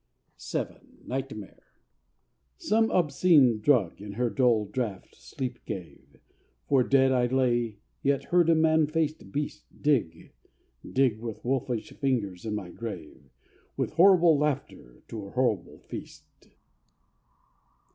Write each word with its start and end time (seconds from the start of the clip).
VII 0.51 0.79
Nightmare 1.05 1.75
Some 2.57 2.89
obscene 2.89 3.59
drug 3.59 4.01
in 4.01 4.13
her 4.13 4.31
dull 4.31 4.65
draught 4.65 5.13
Sleep 5.13 5.59
gave, 5.67 6.17
For 6.67 6.81
dead 6.83 7.11
I 7.11 7.27
lay, 7.27 7.77
yet 8.01 8.23
heard 8.23 8.49
a 8.49 8.55
man 8.55 8.87
faced 8.87 9.31
beast 9.31 9.67
Dig, 9.79 10.33
dig 10.91 11.19
with 11.19 11.45
wolfish 11.45 11.91
fingers 11.93 12.47
in 12.47 12.55
my 12.55 12.71
grave, 12.71 13.29
With 13.77 13.91
horrible 13.93 14.39
laughter 14.39 15.03
to 15.09 15.23
a 15.23 15.29
horrible 15.33 15.77
feast. 15.77 16.49